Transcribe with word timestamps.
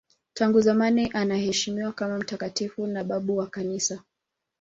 Tangu 0.33 0.61
zamani 0.61 1.09
anaheshimiwa 1.13 1.91
kama 1.91 2.17
mtakatifu 2.17 2.87
na 2.87 3.03
babu 3.03 3.37
wa 3.37 3.47
Kanisa. 3.47 4.03